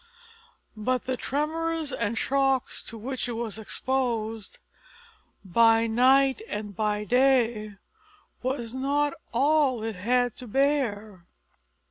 [0.75, 4.57] But the tremors and shocks to which it was exposed
[5.45, 7.75] by night and by day
[8.41, 11.27] was not all it had to bear.